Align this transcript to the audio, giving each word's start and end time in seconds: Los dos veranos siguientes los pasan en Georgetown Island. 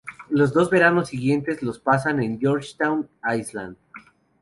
Los 0.31 0.51
dos 0.51 0.71
veranos 0.71 1.09
siguientes 1.09 1.61
los 1.61 1.77
pasan 1.77 2.23
en 2.23 2.39
Georgetown 2.39 3.07
Island. 3.37 3.77